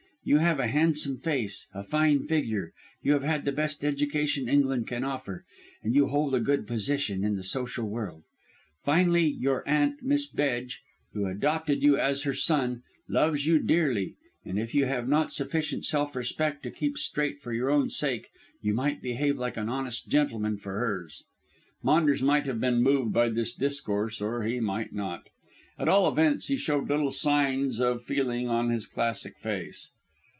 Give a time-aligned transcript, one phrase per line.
[0.23, 4.85] You have a handsome face, a fine figure, you have had the best education England
[4.87, 5.45] can afford,
[5.81, 8.25] and you hold a good position in the social world.
[8.83, 10.35] Finally, your aunt, Mrs.
[10.35, 10.79] Bedge,
[11.13, 15.85] who adopted you as her son, loves you dearly, and if you have not sufficient
[15.85, 18.29] self respect to keep straight for your own sake
[18.61, 21.23] you might behave like an honest gentleman for hers."
[21.81, 25.29] Maunders might have been moved by this discourse, or he might not.
[25.79, 29.89] At all events, he showed little signs of feeling on his classic face.